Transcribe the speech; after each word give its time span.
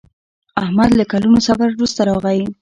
احمد 0.63 0.89
له 0.99 1.03
کلونو 1.11 1.39
سفر 1.47 1.67
وروسته 1.71 2.01
راغی. 2.09 2.41